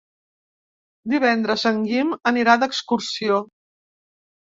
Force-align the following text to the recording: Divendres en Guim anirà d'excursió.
Divendres 1.13 1.67
en 1.73 1.85
Guim 1.91 2.17
anirà 2.35 2.59
d'excursió. 2.65 3.43